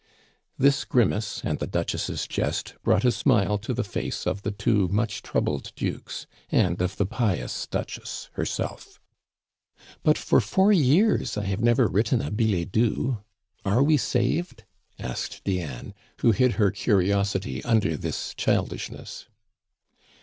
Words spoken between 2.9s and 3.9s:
a smile to the